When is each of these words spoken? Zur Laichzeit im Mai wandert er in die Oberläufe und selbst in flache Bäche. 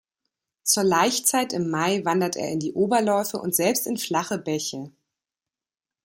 Zur 0.63 0.83
Laichzeit 0.83 1.53
im 1.53 1.69
Mai 1.69 2.03
wandert 2.03 2.35
er 2.35 2.49
in 2.49 2.59
die 2.59 2.73
Oberläufe 2.73 3.37
und 3.37 3.53
selbst 3.53 3.85
in 3.85 3.97
flache 3.99 4.39
Bäche. 4.39 4.91